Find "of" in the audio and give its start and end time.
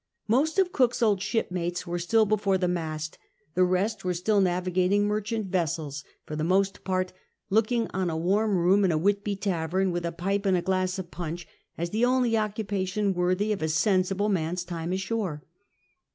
10.97-11.11, 13.51-13.61